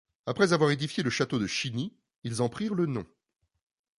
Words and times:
Après 0.25 0.51
avoir 0.51 0.71
édifié 0.71 1.03
le 1.03 1.11
château 1.11 1.37
de 1.37 1.45
Chiny, 1.45 1.93
ils 2.23 2.41
en 2.41 2.49
prirent 2.49 2.73
le 2.73 2.87
nom. 2.87 3.05